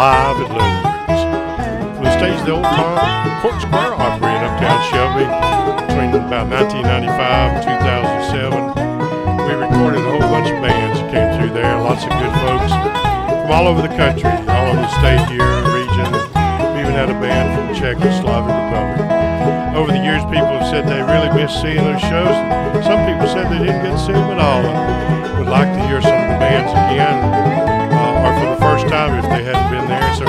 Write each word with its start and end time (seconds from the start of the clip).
live 0.00 0.40
at 0.40 0.48
Leatherwoods. 0.56 1.20
From 1.92 2.04
the 2.08 2.14
stage 2.16 2.40
of 2.40 2.46
the 2.48 2.56
old 2.56 2.64
time 2.64 3.44
Court 3.44 3.60
Square 3.60 4.00
Opry 4.00 4.32
in 4.32 4.40
Uptown 4.48 4.80
Shelby 4.88 5.28
between 5.84 6.08
about 6.16 6.48
1995 6.48 7.20
and 7.20 7.60
2007. 7.68 8.80
We 9.44 9.52
recorded 9.60 10.00
a 10.00 10.08
whole 10.08 10.24
bunch 10.32 10.48
of 10.48 10.56
bands 10.64 11.04
that 11.04 11.12
came 11.12 11.28
through 11.36 11.52
there, 11.52 11.76
lots 11.84 12.08
of 12.08 12.16
good 12.16 12.32
folks 12.40 12.72
from 12.72 13.52
all 13.52 13.68
over 13.68 13.84
the 13.84 13.92
country, 13.92 14.32
all 14.48 14.72
over 14.72 14.80
the 14.80 14.92
state 15.04 15.20
here, 15.28 15.52
region. 15.68 16.08
We 16.72 16.80
even 16.80 16.96
had 16.96 17.12
a 17.12 17.18
band 17.20 17.52
from 17.52 17.68
the 17.68 17.76
Czechoslovak 17.76 18.48
Republic. 18.48 19.04
Over 19.76 19.92
the 19.92 20.00
years, 20.00 20.24
people 20.32 20.48
have 20.48 20.68
said 20.72 20.88
they 20.88 21.04
really 21.04 21.28
miss 21.36 21.52
seeing 21.52 21.84
those 21.84 22.00
shows. 22.00 22.32
Some 22.88 23.04
people 23.04 23.28
said 23.28 23.52
they 23.52 23.68
didn't 23.68 23.84
get 23.84 23.92
to 23.92 24.00
see 24.00 24.16
them 24.16 24.32
at 24.32 24.40
all 24.40 25.20
would 25.40 25.48
like 25.48 25.72
to 25.72 25.80
hear 25.88 26.00
some 26.00 26.12
of 26.12 26.28
the 26.28 26.36
bands 26.36 26.68
again, 26.68 27.59
time 28.90 29.22
if 29.22 29.24
they 29.30 29.44
hadn't 29.44 29.70
been 29.70 29.86
there. 29.88 30.14
So 30.16 30.24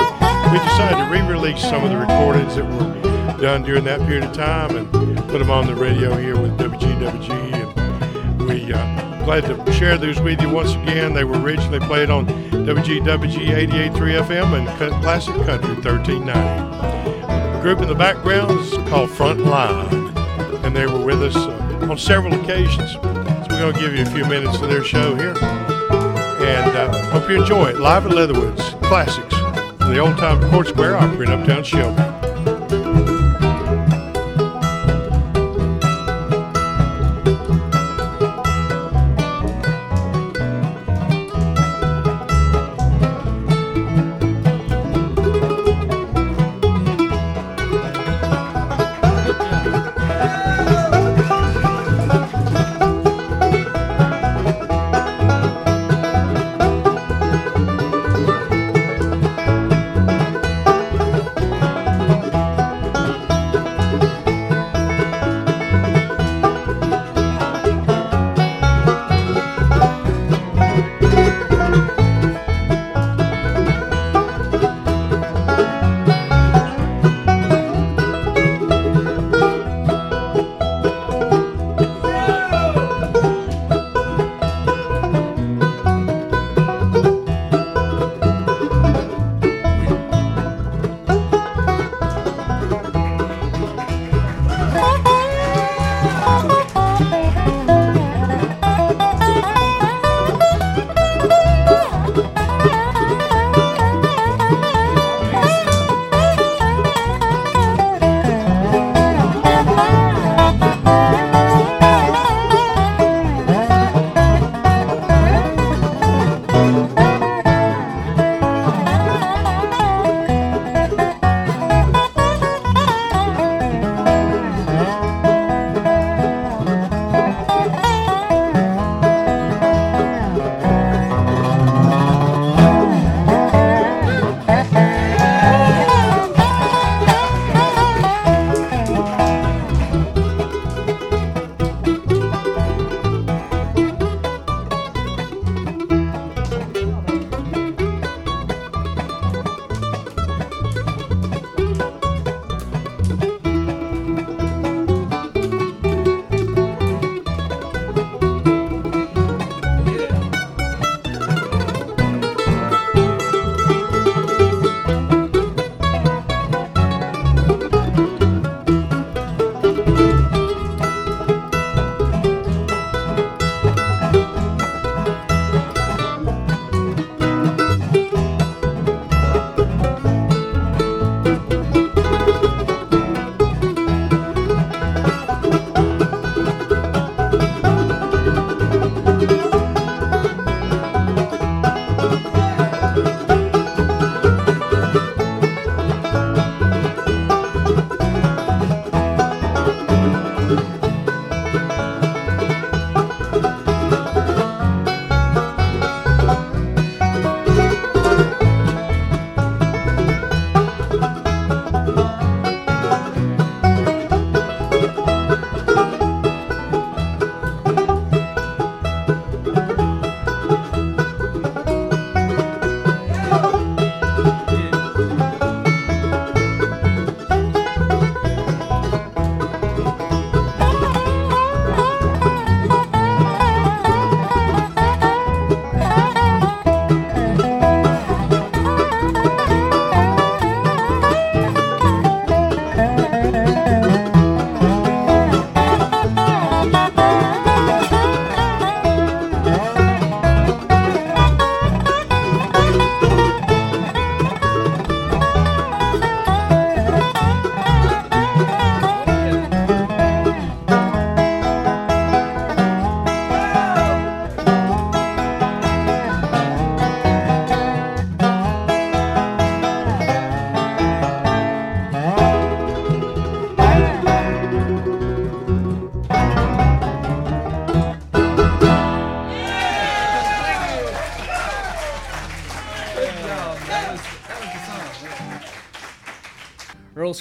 we 0.52 0.58
decided 0.58 1.04
to 1.04 1.10
re-release 1.10 1.60
some 1.60 1.82
of 1.82 1.90
the 1.90 1.98
recordings 1.98 2.54
that 2.54 2.64
were 2.64 3.42
done 3.42 3.64
during 3.64 3.82
that 3.84 3.98
period 4.06 4.22
of 4.22 4.32
time 4.32 4.76
and 4.76 4.88
put 5.28 5.40
them 5.40 5.50
on 5.50 5.66
the 5.66 5.74
radio 5.74 6.16
here 6.16 6.38
with 6.40 6.56
WGWG. 6.58 7.30
And 7.32 8.48
we 8.48 8.72
uh, 8.72 9.24
glad 9.24 9.46
to 9.46 9.72
share 9.72 9.98
those 9.98 10.20
with 10.20 10.40
you 10.40 10.48
once 10.48 10.74
again. 10.74 11.12
They 11.12 11.24
were 11.24 11.40
originally 11.40 11.80
played 11.80 12.08
on 12.08 12.26
WGWG 12.26 13.48
88.3 13.68 14.26
FM 14.26 14.56
and 14.56 14.68
Classic 15.02 15.34
Country 15.44 15.74
1390 15.74 17.54
The 17.54 17.60
group 17.62 17.80
in 17.80 17.88
the 17.88 17.96
background 17.96 18.60
is 18.60 18.74
called 18.88 19.10
Frontline, 19.10 20.14
and 20.64 20.76
they 20.76 20.86
were 20.86 21.04
with 21.04 21.20
us 21.20 21.34
uh, 21.34 21.88
on 21.90 21.98
several 21.98 22.32
occasions. 22.40 22.92
So 22.92 23.00
we're 23.02 23.58
going 23.58 23.74
to 23.74 23.80
give 23.80 23.96
you 23.96 24.02
a 24.02 24.10
few 24.10 24.24
minutes 24.24 24.60
of 24.60 24.68
their 24.68 24.84
show 24.84 25.16
here, 25.16 25.34
and 26.52 26.76
uh, 26.76 27.10
hope 27.10 27.30
you 27.30 27.40
enjoy 27.40 27.70
it. 27.70 27.80
Live 27.80 28.04
at 28.04 28.12
Leatherwoods, 28.12 28.74
classics, 28.82 29.34
the 29.78 29.98
old 29.98 30.18
time 30.18 30.38
Court 30.50 30.66
Square 30.68 30.96
Opry 30.98 31.26
in 31.26 31.32
Uptown 31.32 31.64
Shelby. 31.64 32.11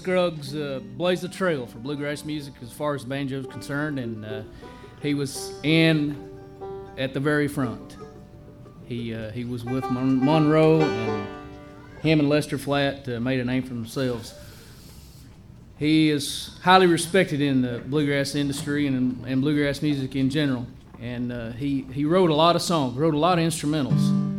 Scruggs 0.01 0.55
uh, 0.55 0.79
blazed 0.97 1.21
the 1.21 1.27
trail 1.27 1.67
for 1.67 1.77
bluegrass 1.77 2.25
music 2.25 2.55
as 2.63 2.71
far 2.71 2.95
as 2.95 3.05
banjo 3.05 3.37
is 3.37 3.45
concerned, 3.45 3.99
and 3.99 4.25
uh, 4.25 4.41
he 4.99 5.13
was 5.13 5.53
in 5.61 6.27
at 6.97 7.13
the 7.13 7.19
very 7.19 7.47
front. 7.47 7.97
He 8.87 9.13
uh, 9.13 9.29
he 9.29 9.45
was 9.45 9.63
with 9.63 9.83
Mon- 9.91 10.25
Monroe, 10.25 10.81
and 10.81 11.27
him 12.01 12.19
and 12.19 12.29
Lester 12.29 12.57
Flatt 12.57 13.07
uh, 13.07 13.19
made 13.19 13.39
a 13.41 13.45
name 13.45 13.61
for 13.61 13.75
themselves. 13.75 14.33
He 15.77 16.09
is 16.09 16.49
highly 16.63 16.87
respected 16.87 17.39
in 17.39 17.61
the 17.61 17.83
bluegrass 17.85 18.33
industry 18.33 18.87
and, 18.87 19.23
and 19.27 19.39
bluegrass 19.39 19.83
music 19.83 20.15
in 20.15 20.31
general. 20.31 20.65
And 20.99 21.31
uh, 21.31 21.51
he, 21.51 21.83
he 21.93 22.05
wrote 22.05 22.31
a 22.31 22.35
lot 22.35 22.55
of 22.55 22.63
songs, 22.63 22.97
wrote 22.97 23.13
a 23.13 23.19
lot 23.19 23.37
of 23.37 23.45
instrumentals. 23.45 24.30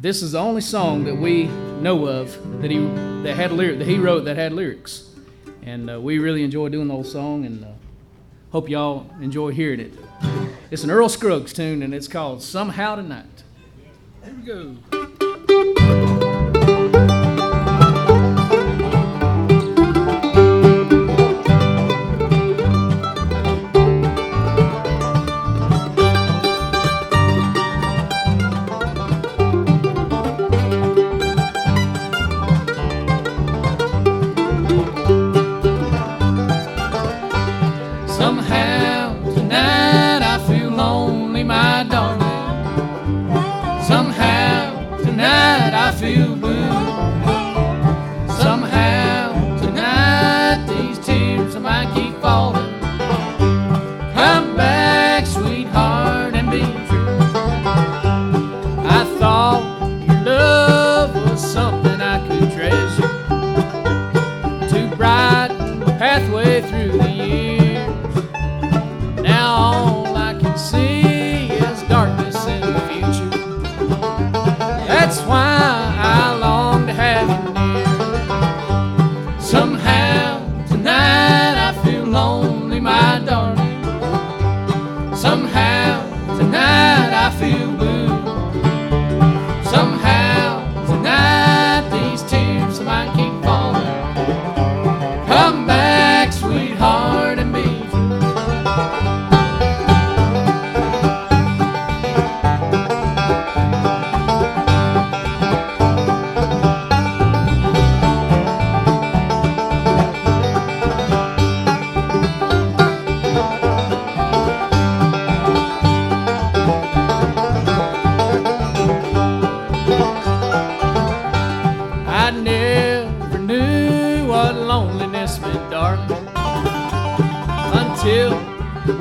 This 0.00 0.22
is 0.22 0.32
the 0.32 0.38
only 0.38 0.62
song 0.62 1.04
that 1.04 1.14
we 1.14 1.44
know 1.44 2.06
of 2.06 2.62
that 2.62 2.70
he 2.70 2.78
that 3.22 3.36
had 3.36 3.52
lyric 3.52 3.80
that 3.80 3.86
he 3.86 3.98
wrote 3.98 4.24
that 4.24 4.38
had 4.38 4.54
lyrics, 4.54 5.10
and 5.60 5.90
uh, 5.90 6.00
we 6.00 6.18
really 6.18 6.42
enjoy 6.42 6.70
doing 6.70 6.88
the 6.88 6.94
whole 6.94 7.04
song, 7.04 7.44
and 7.44 7.62
uh, 7.62 7.68
hope 8.50 8.70
y'all 8.70 9.10
enjoy 9.20 9.50
hearing 9.50 9.78
it. 9.78 9.92
It's 10.70 10.84
an 10.84 10.90
Earl 10.90 11.10
Scruggs 11.10 11.52
tune, 11.52 11.82
and 11.82 11.92
it's 11.92 12.08
called 12.08 12.42
"Somehow 12.42 12.94
Tonight." 12.94 13.42
Here 14.24 14.34
we 14.34 14.42
go. 14.42 14.76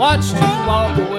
Watched 0.09 0.33
you 0.33 0.39
walk 0.39 0.97
away. 0.97 1.18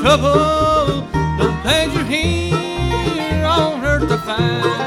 trouble, 0.00 1.02
the 1.12 1.58
pleasure 1.60 2.04
here 2.04 3.44
on 3.44 3.84
earth 3.84 4.08
to 4.08 4.16
find. 4.18 4.79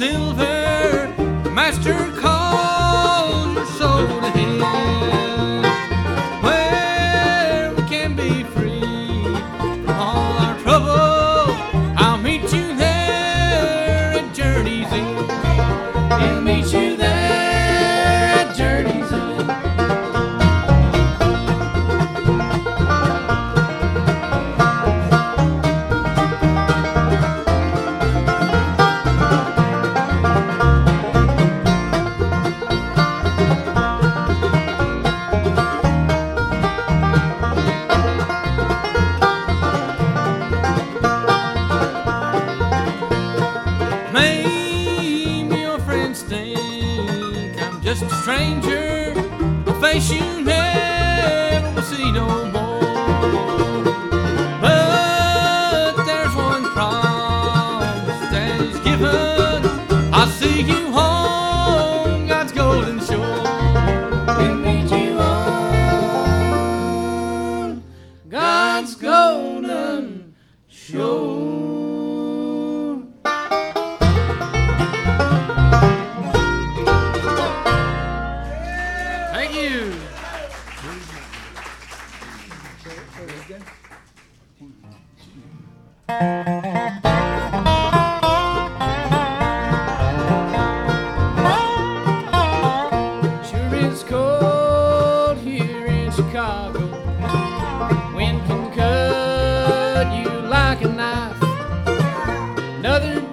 silver 0.00 1.12
master 1.52 2.10
a 49.90 49.92
face 49.92 50.12
you 50.12 50.44
never 50.44 51.74
will 51.74 51.82
see 51.82 52.12
no 52.12 52.46
more. 52.46 52.59
Another 103.00 103.29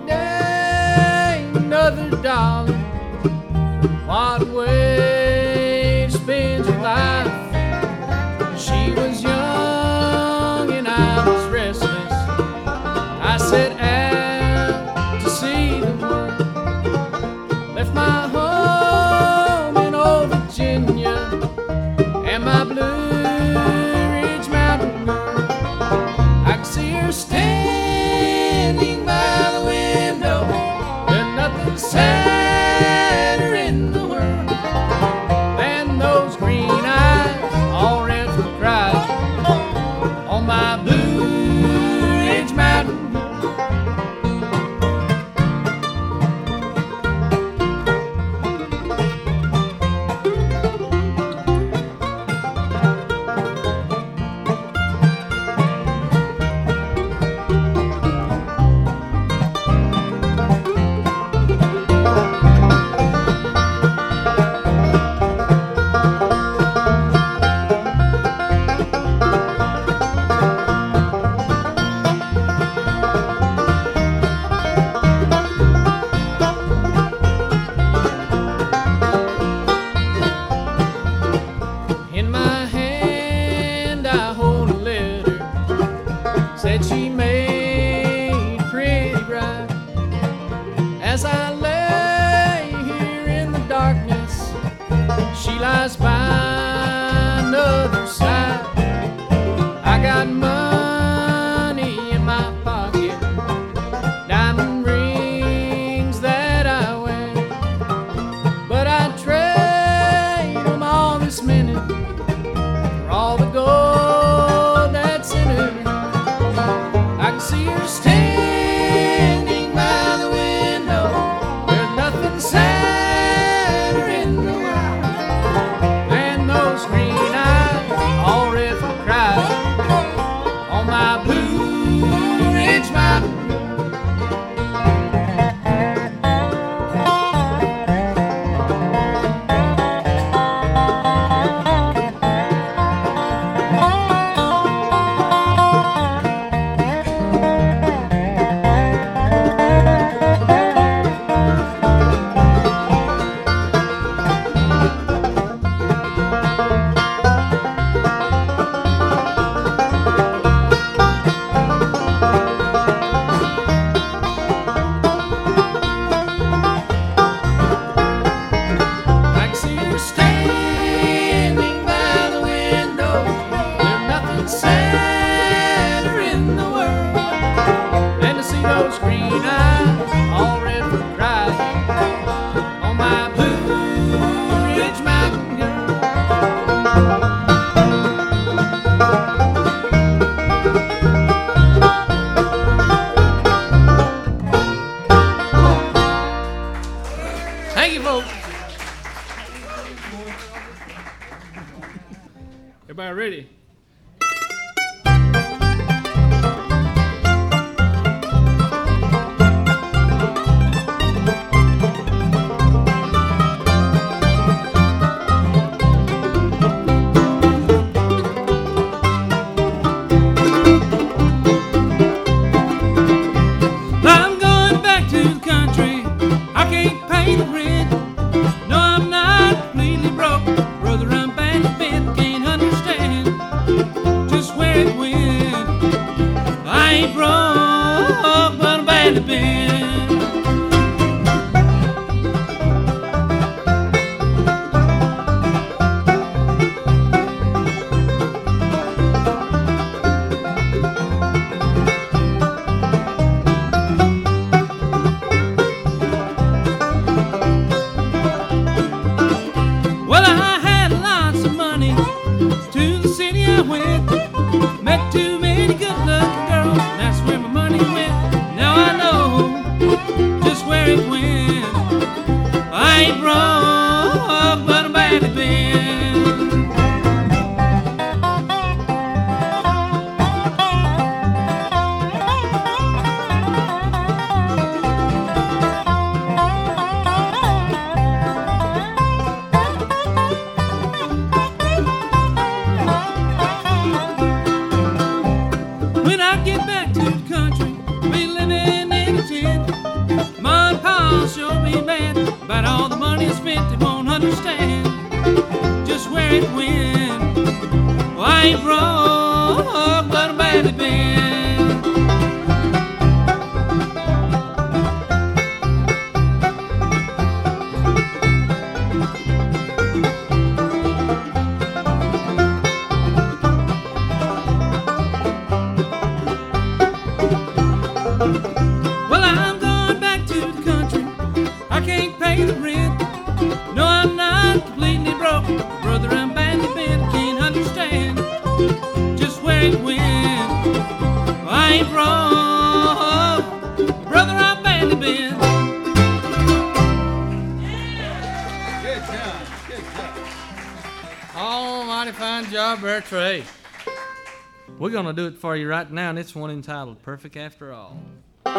We're 354.88 354.93
gonna 354.93 355.12
do 355.12 355.28
it 355.28 355.36
for 355.36 355.54
you 355.58 355.67
right 355.67 355.91
now, 355.91 356.12
and 356.12 356.17
it's 356.17 356.34
one 356.34 356.50
entitled 356.50 357.04
Perfect 357.04 357.36
After 357.36 357.73
All. 357.73 358.00
Well, 358.45 358.56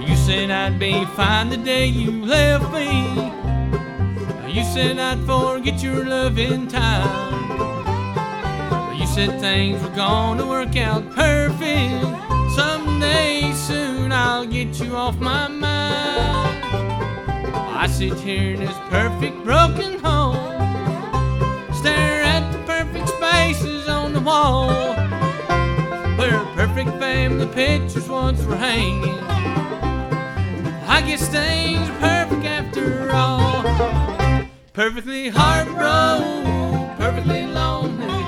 you 0.00 0.14
said 0.14 0.52
I'd 0.52 0.78
be 0.78 1.04
fine 1.16 1.48
the 1.48 1.56
day 1.56 1.86
you 1.86 2.24
left 2.24 2.72
me. 2.72 3.32
You 4.46 4.62
said 4.62 4.96
I'd 5.00 5.26
forget 5.26 5.82
your 5.82 6.04
love 6.04 6.38
in 6.38 6.68
time. 6.68 7.34
You 8.96 9.08
said 9.08 9.40
things 9.40 9.82
were 9.82 9.88
gonna 9.96 10.46
work 10.46 10.76
out 10.76 11.02
perfect. 11.16 12.06
Someday 12.54 13.50
soon 13.54 14.12
I'll 14.12 14.46
get 14.46 14.78
you 14.78 14.94
off 14.94 15.18
my 15.18 15.48
mind. 15.48 16.87
I 17.80 17.86
sit 17.86 18.18
here 18.18 18.54
in 18.54 18.58
this 18.58 18.76
perfect 18.90 19.44
broken 19.44 20.00
home, 20.00 20.34
stare 21.72 22.24
at 22.24 22.50
the 22.50 22.58
perfect 22.66 23.08
spaces 23.08 23.88
on 23.88 24.12
the 24.12 24.20
wall, 24.20 24.94
where 26.16 26.44
perfect 26.56 26.90
family 26.98 27.46
pictures 27.46 28.08
once 28.08 28.44
were 28.46 28.56
hanging. 28.56 29.20
I 30.88 31.02
guess 31.06 31.28
things 31.28 31.88
are 31.88 32.26
perfect 32.26 32.44
after 32.46 33.12
all. 33.12 33.62
Perfectly 34.72 35.28
heartbroken, 35.28 36.96
perfectly 36.96 37.46
lonely, 37.46 38.24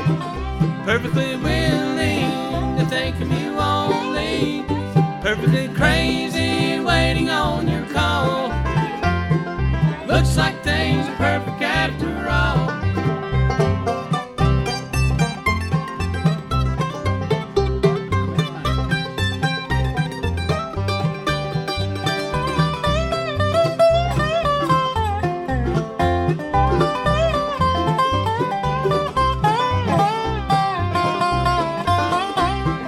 perfectly 0.85 1.35
willing 1.35 2.79
to 2.79 2.87
think 2.89 3.21
of 3.21 3.33
you 3.33 3.59
only, 3.59 4.63
perfectly 5.21 5.67
crazy 5.75 6.79
waiting 6.79 7.31
on 7.31 7.67
your 7.67 7.85
call. 7.87 8.60
Looks 10.11 10.37
like 10.37 10.61
things 10.65 11.07
are 11.07 11.17
perfect 11.17 11.63
after 11.63 12.29
all. 12.29 12.67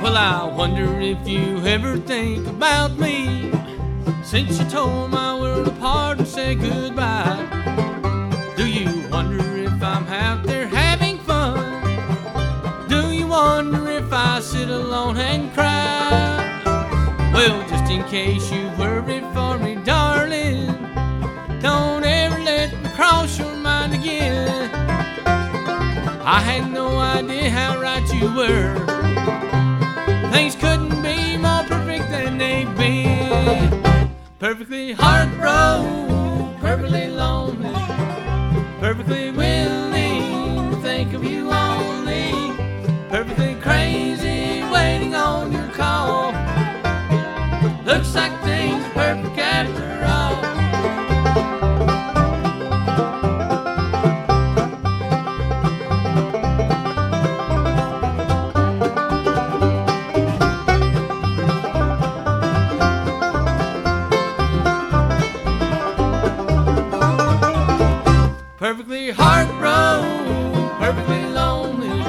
Well, 0.03 0.17
I 0.17 0.53
wonder 0.57 1.01
if 1.01 1.29
you 1.29 1.59
ever 1.65 1.99
think 1.99 2.49
about 2.49 2.99
me 2.99 3.53
since 4.25 4.59
you 4.59 4.65
tore 4.69 5.09
my 5.09 5.12
I 26.25 26.41
had 26.41 26.71
no 26.73 26.99
idea 26.99 27.51
how 27.51 27.81
right 27.81 28.07
you 28.15 28.33
were. 28.33 28.75
Things 30.31 30.55
couldn't 30.55 31.03
be 31.03 31.37
more 31.37 31.65
perfect 31.65 32.11
than 32.11 32.39
they've 32.39 32.77
been. 32.77 34.09
Perfectly 34.39 34.93
heartbroken, 34.93 36.61
perfectly 36.61 37.09
lonely, 37.09 37.75
perfectly 38.79 39.33
willing 39.33 40.71
to 40.71 40.77
think 40.81 41.13
of 41.13 41.25
you 41.25 41.51
only, 41.51 41.72
Perfectly 68.93 69.11
heartbroken, 69.25 70.69
perfectly 70.79 71.25
lonely, 71.33 72.03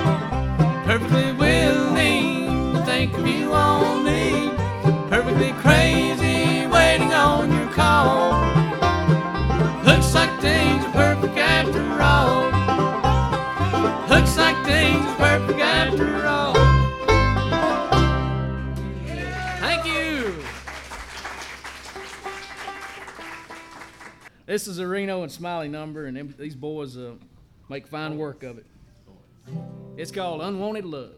perfectly 0.83 1.31
willing 1.31 2.73
to 2.73 2.83
think 2.85 3.13
of 3.13 3.25
you 3.25 3.53
only, 3.53 4.49
perfectly 5.09 5.53
crazy 5.53 6.67
waiting 6.67 7.13
on 7.13 7.53
your 7.53 7.67
call. 7.67 8.31
Looks 9.85 10.13
like 10.13 10.41
things 10.41 10.83
are 10.83 10.91
perfect 10.91 11.37
after 11.37 12.01
all. 12.01 12.51
Looks 14.09 14.35
like 14.35 14.65
things 14.65 15.05
are 15.05 15.15
perfect 15.15 15.59
after 15.61 16.27
all. 16.27 16.32
This 24.53 24.67
is 24.67 24.77
a 24.77 24.85
Reno 24.85 25.23
and 25.23 25.31
Smiley 25.31 25.67
number, 25.67 26.05
and 26.05 26.15
them, 26.15 26.35
these 26.37 26.53
boys 26.53 26.95
uh, 26.95 27.13
make 27.69 27.87
fine 27.87 28.19
work 28.19 28.43
of 28.43 28.59
it. 28.59 28.67
It's 29.97 30.11
called 30.11 30.41
Unwanted 30.41 30.85
Love. 30.85 31.09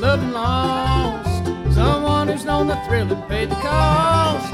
Loved 0.00 0.22
and 0.22 0.32
lost, 0.32 1.74
someone 1.74 2.28
who's 2.28 2.44
known 2.44 2.66
the 2.66 2.76
thrill 2.88 3.12
and 3.12 3.28
paid 3.28 3.50
the 3.50 3.54
cost, 3.56 4.50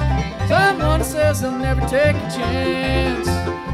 someone 0.49 0.88
says 1.09 1.41
they'll 1.41 1.51
never 1.53 1.81
take 1.89 2.15
a 2.17 2.31
chance 2.31 3.29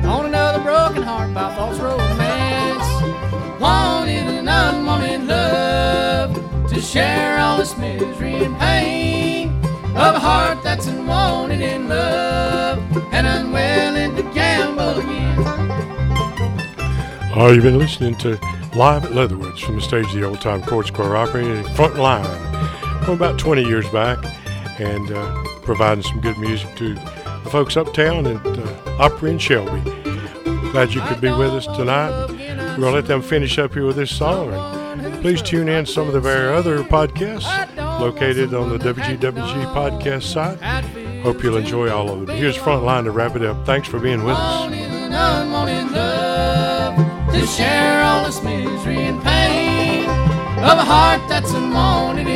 on 0.05 0.27
another 0.27 0.62
broken 0.62 1.03
heart 1.03 1.35
by 1.35 1.53
false 1.57 1.81
romance. 1.81 3.61
Wanted 3.61 4.29
an 4.29 4.47
unwanted 4.47 5.27
love 5.27 6.68
to 6.68 6.81
share 6.81 7.40
all 7.40 7.59
this 7.59 7.77
misery 7.77 8.44
and 8.44 8.57
pain 8.59 9.49
of 9.97 10.14
a 10.14 10.20
heart 10.20 10.62
that's 10.62 10.87
unwanted 10.87 11.61
in 11.61 11.88
love 11.88 12.79
and 13.12 13.27
unwilling 13.27 14.14
to 14.14 14.23
gamble 14.33 15.01
again. 15.01 15.35
Oh, 17.35 17.51
you've 17.53 17.64
been 17.64 17.81
listening 17.81 18.14
to 18.18 18.38
Live 18.77 19.07
at 19.07 19.12
Leatherwoods 19.12 19.61
from 19.61 19.75
the 19.75 19.81
stage 19.81 20.07
of 20.07 20.12
the 20.12 20.23
Old 20.23 20.40
Time 20.40 20.62
Court 20.62 20.87
Square 20.87 21.16
Opry 21.16 21.42
Frontline 21.75 23.05
from 23.05 23.14
about 23.14 23.40
20 23.40 23.64
years 23.64 23.88
back 23.88 24.18
and 24.79 25.11
uh, 25.11 25.44
providing 25.62 26.05
some 26.05 26.20
good 26.20 26.38
music 26.38 26.73
to 26.77 26.94
the 27.44 27.50
folks 27.50 27.76
uptown 27.76 28.26
and 28.26 28.40
uh, 28.46 29.18
and 29.22 29.40
Shelby. 29.40 29.80
Glad 30.72 30.94
you 30.94 31.02
could 31.02 31.20
be 31.20 31.30
with 31.30 31.50
us 31.50 31.66
tonight. 31.66 32.26
We're 32.28 32.37
going 32.37 32.80
to 32.80 32.90
let 32.90 33.07
them 33.07 33.22
finish 33.22 33.59
up 33.59 33.74
here 33.74 33.87
with 33.87 33.96
this 33.96 34.11
song. 34.11 34.52
And 34.52 35.20
please 35.22 35.40
tune 35.40 35.68
in 35.68 35.87
some 35.87 36.09
of 36.09 36.14
the 36.14 36.20
very 36.20 36.52
other 36.52 36.83
podcasts 36.83 37.44
located 38.00 38.54
on 38.54 38.70
the 38.70 38.78
WGWG 38.78 39.72
podcast 39.74 40.22
site. 40.24 40.59
Hope 41.22 41.42
you'll 41.42 41.59
enjoy 41.59 41.90
all 41.90 42.11
of 42.11 42.26
them. 42.26 42.37
Here's 42.37 42.57
Frontline 42.57 43.04
to 43.04 43.11
wrap 43.11 43.37
it 43.37 43.44
up. 43.44 43.64
Thanks 43.66 43.87
for 43.87 44.00
being 44.00 44.24
with 44.24 44.37
us. 44.37 44.64
Of 50.64 50.78
a 50.78 50.85
heart 50.85 51.28
that's 51.28 51.52
in 51.52 51.72
love 51.74 52.16
and 52.18 52.35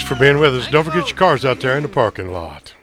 thanks 0.00 0.08
for 0.08 0.18
being 0.18 0.38
with 0.38 0.54
us. 0.54 0.66
Don't 0.68 0.84
forget 0.84 1.08
your 1.08 1.16
cars 1.18 1.44
out 1.44 1.60
there 1.60 1.76
in 1.76 1.82
the 1.82 1.88
parking 1.88 2.32
lot. 2.32 2.74